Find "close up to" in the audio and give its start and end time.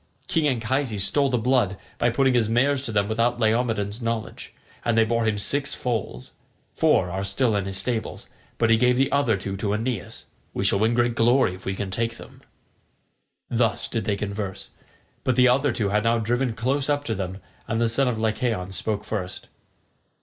16.53-17.13